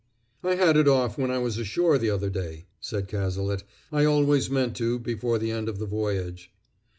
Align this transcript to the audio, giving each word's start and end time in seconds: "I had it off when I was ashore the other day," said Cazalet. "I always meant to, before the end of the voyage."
"I 0.43 0.55
had 0.55 0.77
it 0.77 0.87
off 0.87 1.19
when 1.19 1.29
I 1.29 1.37
was 1.37 1.59
ashore 1.59 1.99
the 1.99 2.09
other 2.09 2.31
day," 2.31 2.65
said 2.79 3.07
Cazalet. 3.07 3.61
"I 3.91 4.03
always 4.03 4.49
meant 4.49 4.75
to, 4.77 4.97
before 4.97 5.37
the 5.37 5.51
end 5.51 5.69
of 5.69 5.77
the 5.77 5.85
voyage." 5.85 6.51